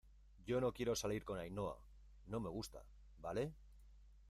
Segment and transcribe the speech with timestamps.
[0.47, 1.77] yo no quiero salir con Ainhoa,
[2.27, 2.83] no me gusta,¿
[3.21, 3.53] vale?